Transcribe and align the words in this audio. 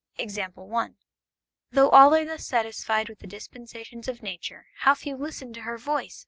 (Compare 0.17 0.49
Rule 0.55 0.67
XXXI.) 0.69 0.95
Though 1.73 1.89
all 1.91 2.15
are 2.15 2.25
thus 2.25 2.47
satisfied 2.47 3.07
with 3.07 3.19
the 3.19 3.27
dispensations 3.27 4.07
of 4.07 4.23
Nature, 4.23 4.65
how 4.79 4.95
few 4.95 5.15
listen 5.15 5.53
to 5.53 5.61
her 5.61 5.77
voice! 5.77 6.19